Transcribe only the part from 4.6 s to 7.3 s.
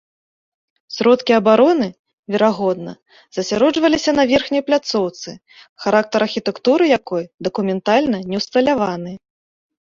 пляцоўцы, характар архітэктуры якой